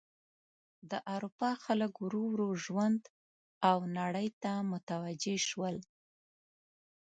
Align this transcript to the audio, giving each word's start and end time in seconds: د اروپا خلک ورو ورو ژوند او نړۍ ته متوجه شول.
د 0.89 0.93
اروپا 1.13 1.51
خلک 1.65 1.91
ورو 2.03 2.23
ورو 2.31 2.49
ژوند 2.63 3.01
او 3.69 3.77
نړۍ 3.97 4.27
ته 4.43 4.51
متوجه 4.71 5.35
شول. 5.47 5.77